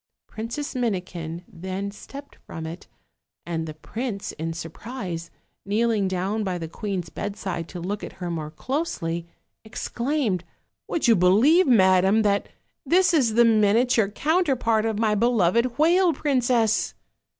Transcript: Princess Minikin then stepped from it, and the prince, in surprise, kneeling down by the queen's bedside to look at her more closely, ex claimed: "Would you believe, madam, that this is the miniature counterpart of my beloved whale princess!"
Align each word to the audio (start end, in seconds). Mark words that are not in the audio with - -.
Princess 0.27 0.73
Minikin 0.73 1.43
then 1.47 1.91
stepped 1.91 2.35
from 2.47 2.65
it, 2.65 2.87
and 3.45 3.67
the 3.67 3.75
prince, 3.75 4.31
in 4.31 4.51
surprise, 4.51 5.29
kneeling 5.63 6.07
down 6.07 6.43
by 6.43 6.57
the 6.57 6.67
queen's 6.67 7.09
bedside 7.11 7.67
to 7.69 7.79
look 7.79 8.03
at 8.03 8.13
her 8.13 8.31
more 8.31 8.49
closely, 8.49 9.27
ex 9.63 9.87
claimed: 9.89 10.43
"Would 10.87 11.07
you 11.07 11.15
believe, 11.15 11.67
madam, 11.67 12.23
that 12.23 12.49
this 12.83 13.13
is 13.13 13.35
the 13.35 13.45
miniature 13.45 14.09
counterpart 14.09 14.87
of 14.87 14.97
my 14.97 15.13
beloved 15.13 15.77
whale 15.77 16.13
princess!" 16.13 16.95